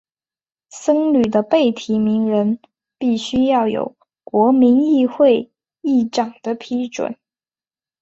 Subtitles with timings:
[0.71, 2.57] 僧侣的被提名人
[2.97, 5.51] 必须要有国民议会
[5.83, 7.19] 议长的批准。